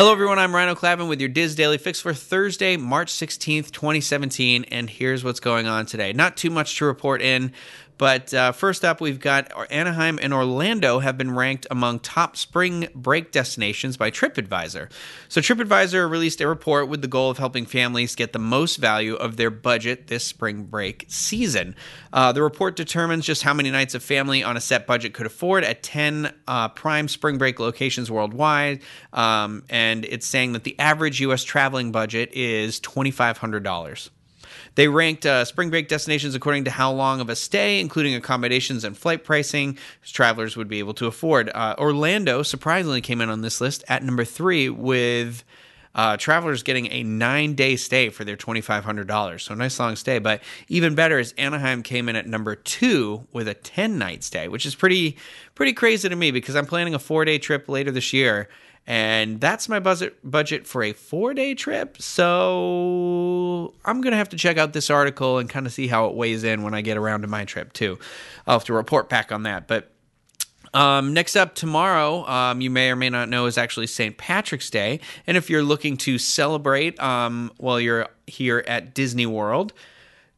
Hello, 0.00 0.12
everyone. 0.12 0.38
I'm 0.38 0.54
Rhino 0.54 0.74
Clavin 0.74 1.10
with 1.10 1.20
your 1.20 1.28
DIS 1.28 1.54
Daily 1.54 1.76
Fix 1.76 2.00
for 2.00 2.14
Thursday, 2.14 2.78
March 2.78 3.12
16th, 3.12 3.70
2017. 3.70 4.64
And 4.70 4.88
here's 4.88 5.22
what's 5.22 5.40
going 5.40 5.66
on 5.66 5.84
today. 5.84 6.14
Not 6.14 6.38
too 6.38 6.48
much 6.48 6.78
to 6.78 6.86
report 6.86 7.20
in, 7.20 7.52
but 8.00 8.32
uh, 8.32 8.52
first 8.52 8.82
up, 8.82 9.02
we've 9.02 9.20
got 9.20 9.52
Anaheim 9.70 10.18
and 10.22 10.32
Orlando 10.32 11.00
have 11.00 11.18
been 11.18 11.34
ranked 11.34 11.66
among 11.70 11.98
top 11.98 12.34
spring 12.34 12.88
break 12.94 13.30
destinations 13.30 13.98
by 13.98 14.10
TripAdvisor. 14.10 14.90
So, 15.28 15.42
TripAdvisor 15.42 16.10
released 16.10 16.40
a 16.40 16.48
report 16.48 16.88
with 16.88 17.02
the 17.02 17.08
goal 17.08 17.28
of 17.28 17.36
helping 17.36 17.66
families 17.66 18.14
get 18.14 18.32
the 18.32 18.38
most 18.38 18.76
value 18.76 19.16
of 19.16 19.36
their 19.36 19.50
budget 19.50 20.06
this 20.06 20.24
spring 20.24 20.62
break 20.62 21.04
season. 21.08 21.76
Uh, 22.10 22.32
the 22.32 22.42
report 22.42 22.74
determines 22.74 23.26
just 23.26 23.42
how 23.42 23.52
many 23.52 23.70
nights 23.70 23.94
a 23.94 24.00
family 24.00 24.42
on 24.42 24.56
a 24.56 24.62
set 24.62 24.86
budget 24.86 25.12
could 25.12 25.26
afford 25.26 25.62
at 25.62 25.82
10 25.82 26.32
uh, 26.48 26.70
prime 26.70 27.06
spring 27.06 27.36
break 27.36 27.60
locations 27.60 28.10
worldwide. 28.10 28.80
Um, 29.12 29.62
and 29.68 30.06
it's 30.06 30.26
saying 30.26 30.54
that 30.54 30.64
the 30.64 30.74
average 30.78 31.20
U.S. 31.20 31.44
traveling 31.44 31.92
budget 31.92 32.32
is 32.32 32.80
$2,500. 32.80 34.08
They 34.74 34.88
ranked 34.88 35.26
uh, 35.26 35.44
spring 35.44 35.70
break 35.70 35.88
destinations 35.88 36.34
according 36.34 36.64
to 36.64 36.70
how 36.70 36.92
long 36.92 37.20
of 37.20 37.28
a 37.28 37.36
stay, 37.36 37.80
including 37.80 38.14
accommodations 38.14 38.84
and 38.84 38.96
flight 38.96 39.24
pricing, 39.24 39.78
travelers 40.04 40.56
would 40.56 40.68
be 40.68 40.78
able 40.78 40.94
to 40.94 41.06
afford. 41.06 41.50
Uh, 41.54 41.74
Orlando 41.78 42.42
surprisingly 42.42 43.00
came 43.00 43.20
in 43.20 43.30
on 43.30 43.42
this 43.42 43.60
list 43.60 43.84
at 43.88 44.02
number 44.02 44.24
three 44.24 44.68
with. 44.68 45.44
Uh, 45.94 46.16
travelers 46.16 46.62
getting 46.62 46.86
a 46.92 47.02
nine 47.02 47.54
day 47.54 47.76
stay 47.76 48.10
for 48.10 48.24
their 48.24 48.36
$2,500. 48.36 49.40
So, 49.40 49.54
nice 49.54 49.78
long 49.80 49.96
stay. 49.96 50.18
But 50.18 50.42
even 50.68 50.94
better 50.94 51.18
is 51.18 51.32
Anaheim 51.36 51.82
came 51.82 52.08
in 52.08 52.16
at 52.16 52.26
number 52.26 52.54
two 52.54 53.26
with 53.32 53.48
a 53.48 53.54
10 53.54 53.98
night 53.98 54.22
stay, 54.22 54.48
which 54.48 54.66
is 54.66 54.74
pretty, 54.74 55.16
pretty 55.54 55.72
crazy 55.72 56.08
to 56.08 56.16
me 56.16 56.30
because 56.30 56.56
I'm 56.56 56.66
planning 56.66 56.94
a 56.94 56.98
four 56.98 57.24
day 57.24 57.38
trip 57.38 57.68
later 57.68 57.90
this 57.90 58.12
year 58.12 58.48
and 58.86 59.40
that's 59.40 59.68
my 59.68 59.78
budget 59.78 60.16
budget 60.28 60.66
for 60.66 60.82
a 60.82 60.92
four 60.92 61.34
day 61.34 61.54
trip. 61.54 62.00
So 62.00 63.72
I'm 63.84 64.00
gonna 64.00 64.16
have 64.16 64.30
to 64.30 64.36
check 64.36 64.58
out 64.58 64.72
this 64.72 64.90
article 64.90 65.38
and 65.38 65.48
kind 65.48 65.66
of 65.66 65.72
see 65.72 65.86
how 65.86 66.06
it 66.06 66.14
weighs 66.14 66.44
in 66.44 66.62
when 66.62 66.74
I 66.74 66.80
get 66.80 66.96
around 66.96 67.22
to 67.22 67.28
my 67.28 67.44
trip 67.44 67.72
too. 67.72 67.98
I'll 68.46 68.58
have 68.58 68.64
to 68.64 68.72
report 68.72 69.08
back 69.08 69.32
on 69.32 69.44
that, 69.44 69.66
but. 69.68 69.90
Um, 70.72 71.12
next 71.14 71.36
up 71.36 71.54
tomorrow, 71.54 72.26
um, 72.26 72.60
you 72.60 72.70
may 72.70 72.90
or 72.90 72.96
may 72.96 73.10
not 73.10 73.28
know, 73.28 73.46
is 73.46 73.58
actually 73.58 73.86
St. 73.86 74.16
Patrick's 74.16 74.70
Day. 74.70 75.00
And 75.26 75.36
if 75.36 75.50
you're 75.50 75.62
looking 75.62 75.96
to 75.98 76.18
celebrate 76.18 77.00
um, 77.00 77.52
while 77.56 77.80
you're 77.80 78.08
here 78.26 78.64
at 78.66 78.94
Disney 78.94 79.26
World, 79.26 79.72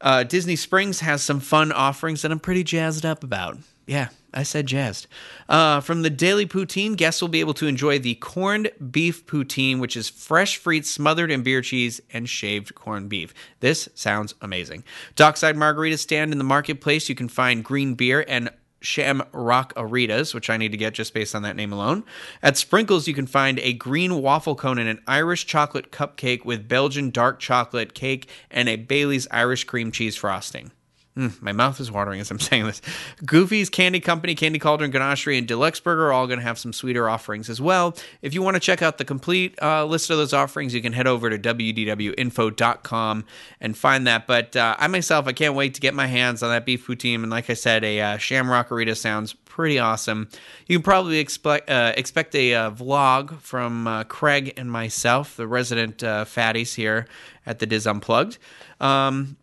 uh, 0.00 0.22
Disney 0.22 0.56
Springs 0.56 1.00
has 1.00 1.22
some 1.22 1.40
fun 1.40 1.72
offerings 1.72 2.22
that 2.22 2.30
I'm 2.30 2.40
pretty 2.40 2.64
jazzed 2.64 3.04
up 3.04 3.22
about. 3.24 3.58
Yeah, 3.86 4.08
I 4.32 4.44
said 4.44 4.66
jazzed. 4.66 5.08
Uh, 5.48 5.80
from 5.80 6.02
the 6.02 6.10
Daily 6.10 6.46
Poutine, 6.46 6.96
guests 6.96 7.20
will 7.20 7.28
be 7.28 7.40
able 7.40 7.54
to 7.54 7.66
enjoy 7.66 7.98
the 7.98 8.14
corned 8.14 8.70
beef 8.90 9.26
poutine, 9.26 9.80
which 9.80 9.96
is 9.96 10.08
fresh 10.08 10.60
frites 10.62 10.84
smothered 10.84 11.30
in 11.30 11.42
beer 11.42 11.60
cheese 11.60 12.00
and 12.12 12.28
shaved 12.28 12.74
corned 12.74 13.08
beef. 13.08 13.34
This 13.58 13.88
sounds 13.94 14.34
amazing. 14.40 14.84
Dockside 15.16 15.56
Margaritas 15.56 15.98
stand 15.98 16.30
in 16.30 16.38
the 16.38 16.44
marketplace. 16.44 17.08
You 17.08 17.16
can 17.16 17.28
find 17.28 17.64
green 17.64 17.94
beer 17.94 18.24
and 18.28 18.49
Shamrock-A-Ritas, 18.80 20.34
which 20.34 20.50
I 20.50 20.56
need 20.56 20.72
to 20.72 20.78
get 20.78 20.94
just 20.94 21.14
based 21.14 21.34
on 21.34 21.42
that 21.42 21.56
name 21.56 21.72
alone. 21.72 22.04
At 22.42 22.56
Sprinkles, 22.56 23.06
you 23.06 23.14
can 23.14 23.26
find 23.26 23.58
a 23.60 23.72
green 23.72 24.22
waffle 24.22 24.54
cone 24.54 24.78
and 24.78 24.88
an 24.88 25.02
Irish 25.06 25.46
chocolate 25.46 25.92
cupcake 25.92 26.44
with 26.44 26.68
Belgian 26.68 27.10
dark 27.10 27.38
chocolate 27.38 27.94
cake 27.94 28.28
and 28.50 28.68
a 28.68 28.76
Bailey's 28.76 29.28
Irish 29.30 29.64
cream 29.64 29.92
cheese 29.92 30.16
frosting. 30.16 30.70
Mm, 31.16 31.42
my 31.42 31.50
mouth 31.52 31.80
is 31.80 31.90
watering 31.90 32.20
as 32.20 32.30
I'm 32.30 32.38
saying 32.40 32.66
this. 32.66 32.80
Goofy's 33.24 33.68
Candy 33.68 34.00
Company, 34.00 34.34
Candy 34.34 34.58
Cauldron, 34.58 34.92
Ganachery, 34.92 35.38
and 35.38 35.46
Deluxe 35.46 35.80
Burger 35.80 36.08
are 36.08 36.12
all 36.12 36.26
going 36.26 36.38
to 36.38 36.44
have 36.44 36.58
some 36.58 36.72
sweeter 36.72 37.08
offerings 37.08 37.50
as 37.50 37.60
well. 37.60 37.96
If 38.22 38.32
you 38.32 38.42
want 38.42 38.54
to 38.54 38.60
check 38.60 38.80
out 38.80 38.98
the 38.98 39.04
complete 39.04 39.60
uh, 39.60 39.84
list 39.84 40.10
of 40.10 40.18
those 40.18 40.32
offerings, 40.32 40.72
you 40.72 40.80
can 40.80 40.92
head 40.92 41.06
over 41.06 41.28
to 41.28 41.38
wdwinfo.com 41.38 43.24
and 43.60 43.76
find 43.76 44.06
that. 44.06 44.26
But 44.26 44.54
uh, 44.54 44.76
I 44.78 44.86
myself, 44.86 45.26
I 45.26 45.32
can't 45.32 45.54
wait 45.54 45.74
to 45.74 45.80
get 45.80 45.94
my 45.94 46.06
hands 46.06 46.42
on 46.42 46.50
that 46.50 46.64
beef 46.64 46.86
poutine. 46.86 47.16
And 47.16 47.30
like 47.30 47.50
I 47.50 47.54
said, 47.54 47.84
a 47.84 48.00
uh, 48.00 48.16
Shamrock-A-Rita 48.16 48.94
sounds 48.94 49.32
pretty 49.32 49.80
awesome. 49.80 50.28
You 50.68 50.78
can 50.78 50.84
probably 50.84 51.18
expect 51.18 51.68
uh, 51.68 51.92
expect 51.96 52.34
a 52.36 52.54
uh, 52.54 52.70
vlog 52.70 53.40
from 53.40 53.88
uh, 53.88 54.04
Craig 54.04 54.54
and 54.56 54.70
myself, 54.70 55.36
the 55.36 55.48
resident 55.48 55.98
fatties 55.98 56.74
here 56.76 57.06
at 57.46 57.58
the 57.58 57.66
DIS 57.66 57.86
Unplugged. 57.86 58.38
Um, 58.80 59.36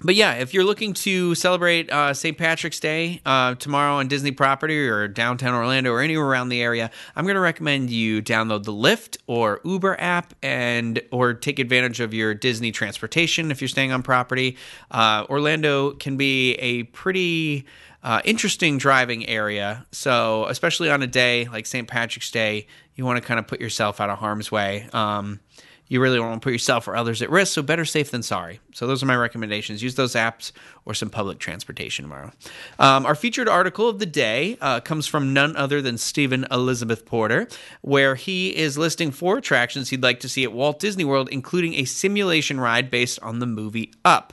but 0.00 0.14
yeah, 0.14 0.34
if 0.34 0.52
you're 0.52 0.64
looking 0.64 0.92
to 0.92 1.34
celebrate 1.34 1.90
uh, 1.90 2.12
St. 2.12 2.36
Patrick's 2.36 2.78
Day 2.78 3.22
uh, 3.24 3.54
tomorrow 3.54 3.94
on 3.94 4.08
Disney 4.08 4.30
property 4.30 4.86
or 4.86 5.08
downtown 5.08 5.54
Orlando 5.54 5.90
or 5.90 6.02
anywhere 6.02 6.26
around 6.26 6.50
the 6.50 6.60
area, 6.60 6.90
I'm 7.14 7.24
going 7.24 7.36
to 7.36 7.40
recommend 7.40 7.88
you 7.88 8.20
download 8.20 8.64
the 8.64 8.72
Lyft 8.72 9.16
or 9.26 9.60
Uber 9.64 9.98
app 9.98 10.34
and 10.42 11.00
or 11.10 11.32
take 11.32 11.58
advantage 11.58 12.00
of 12.00 12.12
your 12.12 12.34
Disney 12.34 12.72
transportation 12.72 13.50
if 13.50 13.62
you're 13.62 13.68
staying 13.68 13.90
on 13.90 14.02
property. 14.02 14.58
Uh, 14.90 15.24
Orlando 15.30 15.92
can 15.92 16.18
be 16.18 16.52
a 16.54 16.82
pretty 16.84 17.64
uh, 18.02 18.20
interesting 18.26 18.76
driving 18.76 19.26
area, 19.26 19.86
so 19.92 20.44
especially 20.46 20.90
on 20.90 21.02
a 21.02 21.06
day 21.06 21.48
like 21.48 21.64
St. 21.64 21.88
Patrick's 21.88 22.30
Day, 22.30 22.66
you 22.96 23.06
want 23.06 23.16
to 23.16 23.26
kind 23.26 23.40
of 23.40 23.46
put 23.46 23.60
yourself 23.60 23.98
out 24.00 24.10
of 24.10 24.18
harm's 24.18 24.52
way. 24.52 24.88
Um, 24.92 25.40
you 25.88 26.00
really 26.00 26.16
don't 26.16 26.28
want 26.28 26.42
to 26.42 26.44
put 26.44 26.52
yourself 26.52 26.88
or 26.88 26.96
others 26.96 27.22
at 27.22 27.30
risk, 27.30 27.52
so 27.52 27.62
better 27.62 27.84
safe 27.84 28.10
than 28.10 28.22
sorry. 28.22 28.60
So 28.74 28.86
those 28.86 29.02
are 29.02 29.06
my 29.06 29.16
recommendations. 29.16 29.82
Use 29.82 29.94
those 29.94 30.14
apps 30.14 30.52
or 30.84 30.94
some 30.94 31.10
public 31.10 31.38
transportation 31.38 32.04
tomorrow. 32.04 32.32
Um, 32.78 33.06
our 33.06 33.14
featured 33.14 33.48
article 33.48 33.88
of 33.88 33.98
the 33.98 34.06
day 34.06 34.58
uh, 34.60 34.80
comes 34.80 35.06
from 35.06 35.32
none 35.32 35.56
other 35.56 35.80
than 35.80 35.98
Stephen 35.98 36.46
Elizabeth 36.50 37.06
Porter, 37.06 37.48
where 37.82 38.16
he 38.16 38.56
is 38.56 38.76
listing 38.76 39.10
four 39.10 39.38
attractions 39.38 39.90
he'd 39.90 40.02
like 40.02 40.20
to 40.20 40.28
see 40.28 40.44
at 40.44 40.52
Walt 40.52 40.80
Disney 40.80 41.04
World, 41.04 41.28
including 41.30 41.74
a 41.74 41.84
simulation 41.84 42.58
ride 42.58 42.90
based 42.90 43.20
on 43.22 43.38
the 43.38 43.46
movie 43.46 43.92
Up. 44.04 44.32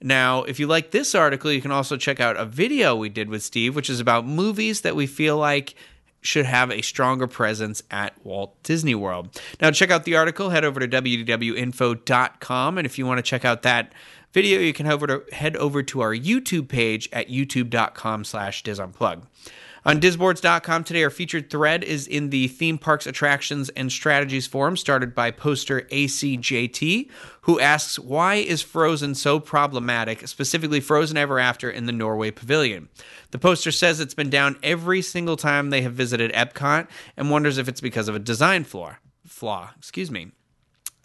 Now, 0.00 0.44
if 0.44 0.60
you 0.60 0.68
like 0.68 0.92
this 0.92 1.14
article, 1.14 1.50
you 1.50 1.60
can 1.60 1.72
also 1.72 1.96
check 1.96 2.20
out 2.20 2.36
a 2.36 2.44
video 2.44 2.94
we 2.94 3.08
did 3.08 3.28
with 3.28 3.42
Steve, 3.42 3.74
which 3.74 3.90
is 3.90 3.98
about 3.98 4.24
movies 4.26 4.82
that 4.82 4.94
we 4.94 5.08
feel 5.08 5.36
like 5.36 5.74
should 6.20 6.46
have 6.46 6.70
a 6.70 6.82
stronger 6.82 7.26
presence 7.26 7.82
at 7.90 8.14
Walt 8.24 8.60
Disney 8.62 8.94
World. 8.94 9.40
Now, 9.60 9.70
check 9.70 9.90
out 9.90 10.04
the 10.04 10.16
article, 10.16 10.50
head 10.50 10.64
over 10.64 10.80
to 10.80 10.88
wdwinfo.com. 10.88 12.78
And 12.78 12.86
if 12.86 12.98
you 12.98 13.06
want 13.06 13.18
to 13.18 13.22
check 13.22 13.44
out 13.44 13.62
that 13.62 13.92
video, 14.32 14.60
you 14.60 14.72
can 14.72 14.86
head 14.86 14.94
over 14.94 15.06
to, 15.06 15.22
head 15.32 15.56
over 15.56 15.82
to 15.82 16.00
our 16.00 16.14
YouTube 16.14 16.68
page 16.68 17.08
at 17.12 17.28
youtube.com 17.28 18.24
slash 18.24 18.62
disunplug. 18.62 19.22
On 19.88 19.98
disboards.com 19.98 20.84
today, 20.84 21.02
our 21.02 21.08
featured 21.08 21.48
thread 21.48 21.82
is 21.82 22.06
in 22.06 22.28
the 22.28 22.48
Theme 22.48 22.76
Parks 22.76 23.06
Attractions 23.06 23.70
and 23.70 23.90
Strategies 23.90 24.46
forum 24.46 24.76
started 24.76 25.14
by 25.14 25.30
poster 25.30 25.80
ACJT, 25.90 27.08
who 27.40 27.58
asks, 27.58 27.98
Why 27.98 28.34
is 28.34 28.60
Frozen 28.60 29.14
so 29.14 29.40
problematic, 29.40 30.28
specifically 30.28 30.80
Frozen 30.80 31.16
Ever 31.16 31.38
After 31.38 31.70
in 31.70 31.86
the 31.86 31.92
Norway 31.92 32.30
Pavilion? 32.30 32.90
The 33.30 33.38
poster 33.38 33.72
says 33.72 33.98
it's 33.98 34.12
been 34.12 34.28
down 34.28 34.58
every 34.62 35.00
single 35.00 35.38
time 35.38 35.70
they 35.70 35.80
have 35.80 35.94
visited 35.94 36.34
Epcot 36.34 36.86
and 37.16 37.30
wonders 37.30 37.56
if 37.56 37.66
it's 37.66 37.80
because 37.80 38.08
of 38.08 38.14
a 38.14 38.18
design 38.18 38.64
flaw. 38.64 38.96
Flaw, 39.24 39.70
excuse 39.78 40.10
me. 40.10 40.32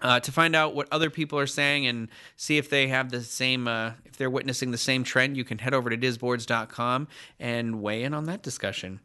Uh, 0.00 0.20
to 0.20 0.30
find 0.30 0.54
out 0.54 0.74
what 0.74 0.86
other 0.92 1.10
people 1.10 1.38
are 1.38 1.46
saying 1.46 1.86
and 1.86 2.08
see 2.36 2.56
if 2.56 2.70
they 2.70 2.86
have 2.88 3.10
the 3.10 3.22
same, 3.22 3.66
uh, 3.66 3.92
if 4.04 4.16
they're 4.16 4.30
witnessing 4.30 4.70
the 4.70 4.78
same 4.78 5.02
trend, 5.02 5.36
you 5.36 5.44
can 5.44 5.58
head 5.58 5.74
over 5.74 5.90
to 5.90 5.96
disboards.com 5.96 7.08
and 7.40 7.82
weigh 7.82 8.04
in 8.04 8.14
on 8.14 8.26
that 8.26 8.42
discussion. 8.42 9.00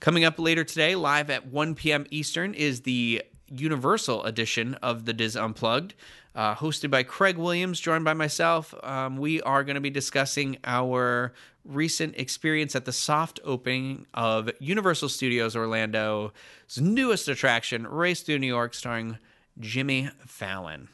Coming 0.00 0.24
up 0.24 0.38
later 0.38 0.64
today, 0.64 0.96
live 0.96 1.30
at 1.30 1.46
1 1.46 1.74
p.m. 1.74 2.06
Eastern, 2.10 2.54
is 2.54 2.80
the 2.80 3.22
Universal 3.54 4.24
edition 4.24 4.74
of 4.76 5.04
the 5.04 5.12
DIS 5.12 5.36
Unplugged, 5.36 5.94
uh, 6.34 6.54
hosted 6.54 6.90
by 6.90 7.02
Craig 7.02 7.36
Williams, 7.36 7.78
joined 7.78 8.04
by 8.04 8.14
myself. 8.14 8.74
Um, 8.82 9.18
we 9.18 9.42
are 9.42 9.62
going 9.62 9.74
to 9.74 9.80
be 9.80 9.90
discussing 9.90 10.56
our 10.64 11.34
recent 11.64 12.16
experience 12.16 12.74
at 12.74 12.84
the 12.84 12.92
soft 12.92 13.38
opening 13.44 14.06
of 14.14 14.50
Universal 14.58 15.10
Studios 15.10 15.54
Orlando's 15.54 16.32
newest 16.80 17.28
attraction, 17.28 17.86
Race 17.86 18.22
Through 18.22 18.38
New 18.38 18.46
York, 18.46 18.74
starring 18.74 19.18
Jimmy 19.58 20.10
Fallon. 20.26 20.88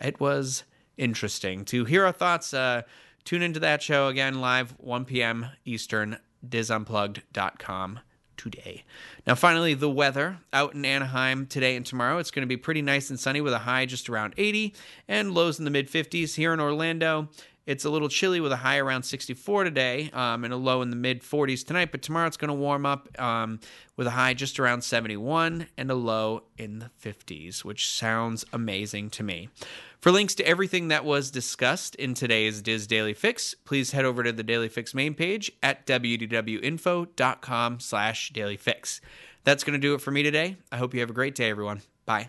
It 0.00 0.20
was 0.20 0.64
interesting 0.96 1.64
to 1.66 1.84
hear 1.84 2.04
our 2.04 2.12
thoughts. 2.12 2.54
Uh, 2.54 2.82
tune 3.24 3.42
into 3.42 3.60
that 3.60 3.82
show 3.82 4.08
again 4.08 4.40
live 4.40 4.74
1 4.78 5.04
p.m. 5.04 5.46
Eastern, 5.64 6.18
disunplugged.com 6.46 8.00
today. 8.36 8.84
Now, 9.26 9.34
finally, 9.34 9.74
the 9.74 9.90
weather 9.90 10.38
out 10.52 10.74
in 10.74 10.84
Anaheim 10.84 11.46
today 11.46 11.76
and 11.76 11.86
tomorrow. 11.86 12.18
It's 12.18 12.30
going 12.30 12.42
to 12.42 12.46
be 12.46 12.56
pretty 12.56 12.82
nice 12.82 13.10
and 13.10 13.18
sunny 13.18 13.40
with 13.40 13.52
a 13.52 13.60
high 13.60 13.86
just 13.86 14.08
around 14.08 14.34
80 14.36 14.74
and 15.08 15.32
lows 15.32 15.58
in 15.58 15.64
the 15.64 15.70
mid 15.70 15.90
50s. 15.90 16.34
Here 16.34 16.52
in 16.52 16.60
Orlando, 16.60 17.28
it's 17.66 17.84
a 17.84 17.90
little 17.90 18.08
chilly 18.08 18.40
with 18.40 18.52
a 18.52 18.56
high 18.56 18.78
around 18.78 19.04
64 19.04 19.64
today 19.64 20.10
um, 20.12 20.44
and 20.44 20.52
a 20.52 20.56
low 20.56 20.82
in 20.82 20.90
the 20.90 20.96
mid 20.96 21.22
40s 21.22 21.66
tonight, 21.66 21.90
but 21.90 22.02
tomorrow 22.02 22.26
it's 22.26 22.36
going 22.36 22.48
to 22.48 22.54
warm 22.54 22.84
up 22.84 23.08
um, 23.20 23.60
with 23.96 24.06
a 24.06 24.10
high 24.10 24.34
just 24.34 24.60
around 24.60 24.82
71 24.82 25.66
and 25.76 25.90
a 25.90 25.94
low 25.94 26.44
in 26.58 26.78
the 26.78 26.90
50s, 27.02 27.64
which 27.64 27.88
sounds 27.88 28.44
amazing 28.52 29.10
to 29.10 29.22
me. 29.22 29.48
For 30.00 30.10
links 30.10 30.34
to 30.34 30.46
everything 30.46 30.88
that 30.88 31.04
was 31.06 31.30
discussed 31.30 31.94
in 31.94 32.12
today's 32.12 32.60
DIS 32.60 32.86
Daily 32.86 33.14
Fix, 33.14 33.54
please 33.54 33.92
head 33.92 34.04
over 34.04 34.22
to 34.22 34.32
the 34.32 34.42
Daily 34.42 34.68
Fix 34.68 34.92
main 34.92 35.14
page 35.14 35.50
at 35.62 35.86
wdwinfo.com 35.86 37.80
slash 37.80 38.32
dailyfix. 38.32 39.00
That's 39.44 39.64
going 39.64 39.72
to 39.72 39.78
do 39.78 39.94
it 39.94 40.02
for 40.02 40.10
me 40.10 40.22
today. 40.22 40.56
I 40.70 40.76
hope 40.76 40.92
you 40.92 41.00
have 41.00 41.10
a 41.10 41.14
great 41.14 41.34
day, 41.34 41.48
everyone. 41.48 41.80
Bye. 42.04 42.28